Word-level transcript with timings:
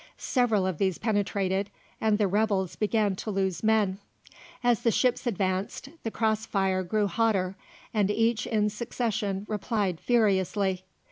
Several 0.17 0.65
of 0.65 0.79
these 0.79 0.97
penetrated, 0.97 1.69
and 2.01 2.17
the 2.17 2.27
rebels 2.27 2.75
began 2.75 3.15
to 3.17 3.29
lose 3.29 3.61
men. 3.61 3.99
As 4.63 4.81
the 4.81 4.89
ships 4.89 5.27
advanced, 5.27 5.89
the 6.01 6.09
cross 6.09 6.43
fire 6.47 6.81
grew 6.81 7.05
hotter, 7.05 7.55
and 7.93 8.09
each 8.09 8.47
in 8.47 8.71
succession 8.71 9.45
replied 9.47 9.99
furiously. 9.99 10.85